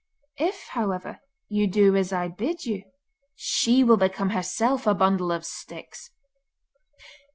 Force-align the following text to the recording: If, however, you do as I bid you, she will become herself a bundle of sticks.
If, 0.39 0.69
however, 0.69 1.19
you 1.47 1.67
do 1.67 1.95
as 1.95 2.11
I 2.11 2.27
bid 2.27 2.65
you, 2.65 2.85
she 3.35 3.83
will 3.83 3.97
become 3.97 4.31
herself 4.31 4.87
a 4.87 4.95
bundle 4.95 5.31
of 5.31 5.45
sticks. 5.45 6.09